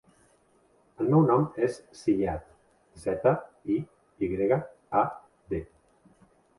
[1.03, 2.49] El meu nom és Ziyad:
[3.05, 3.37] zeta,
[3.77, 3.79] i,
[4.25, 4.63] i grega,
[5.05, 5.09] a,
[5.55, 5.65] de.